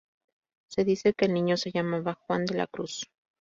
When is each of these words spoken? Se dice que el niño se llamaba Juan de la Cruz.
Se 0.67 0.83
dice 0.83 1.13
que 1.13 1.25
el 1.25 1.33
niño 1.35 1.57
se 1.57 1.69
llamaba 1.71 2.15
Juan 2.15 2.45
de 2.45 2.55
la 2.57 2.65
Cruz. 2.65 3.07